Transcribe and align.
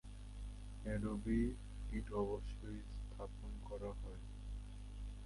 Adobe 0.85 1.41
ইট 1.91 2.07
অবশ্যই 2.13 2.79
স্থাপন 2.99 3.51
করা 3.63 3.91
হয়। 3.93 4.21